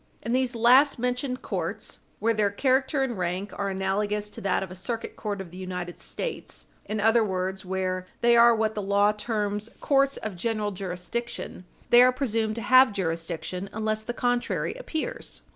In 0.23 0.31
these 0.33 0.55
last 0.55 0.97
mentioned 0.97 1.43
courts, 1.43 1.99
where 2.17 2.33
their 2.33 2.49
character 2.49 3.03
and 3.03 3.19
rank 3.19 3.51
are 3.55 3.69
analogous 3.69 4.31
to 4.31 4.41
that 4.41 4.63
of 4.63 4.71
a 4.71 4.75
Circuit 4.75 5.15
Court 5.15 5.39
of 5.39 5.51
the 5.51 5.59
United 5.59 5.99
States 5.99 6.65
in 6.85 6.99
other 6.99 7.23
words, 7.23 7.63
where 7.63 8.07
they 8.21 8.35
are 8.35 8.55
what 8.55 8.73
the 8.73 8.81
law 8.81 9.11
terms 9.11 9.69
courts 9.79 10.17
of 10.17 10.35
general 10.35 10.71
jurisdiction 10.71 11.65
they 11.91 12.01
are 12.01 12.11
presumed 12.11 12.55
to 12.55 12.63
have 12.63 12.91
jurisdiction 12.93 13.69
unless 13.73 14.01
the 14.01 14.11
contrary 14.11 14.73
appears. 14.73 15.43